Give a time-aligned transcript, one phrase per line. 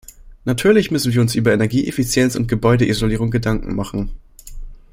[0.45, 4.09] Natürlich müssen wir uns über Energieeffizienz und Gebäudeisolierung Gedanken machen.